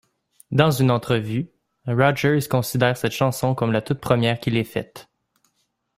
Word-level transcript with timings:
Dans 0.49 0.71
une 0.71 0.89
entrevue, 0.89 1.51
Rodgers 1.85 2.47
considère 2.49 2.97
cette 2.97 3.11
chanson 3.11 3.53
comme 3.53 3.71
la 3.71 3.83
toute 3.83 3.99
première 4.01 4.39
qu'il 4.39 4.57
ait 4.57 4.63
faite. 4.63 5.07